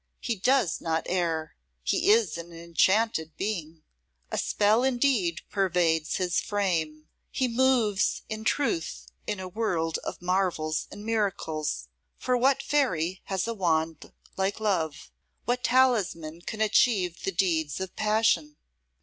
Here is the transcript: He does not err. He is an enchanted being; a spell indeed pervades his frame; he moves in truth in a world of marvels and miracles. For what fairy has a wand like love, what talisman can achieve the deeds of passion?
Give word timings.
He 0.19 0.35
does 0.35 0.81
not 0.81 1.05
err. 1.07 1.55
He 1.83 2.09
is 2.09 2.35
an 2.35 2.51
enchanted 2.51 3.37
being; 3.37 3.83
a 4.31 4.37
spell 4.39 4.83
indeed 4.83 5.41
pervades 5.51 6.15
his 6.15 6.39
frame; 6.41 7.07
he 7.31 7.47
moves 7.47 8.23
in 8.27 8.43
truth 8.43 9.05
in 9.27 9.39
a 9.39 9.47
world 9.47 9.99
of 9.99 10.19
marvels 10.19 10.87
and 10.89 11.05
miracles. 11.05 11.87
For 12.17 12.35
what 12.35 12.63
fairy 12.63 13.21
has 13.25 13.47
a 13.47 13.53
wand 13.53 14.11
like 14.37 14.59
love, 14.59 15.11
what 15.45 15.63
talisman 15.63 16.41
can 16.47 16.61
achieve 16.61 17.21
the 17.21 17.31
deeds 17.31 17.79
of 17.79 17.95
passion? 17.95 18.55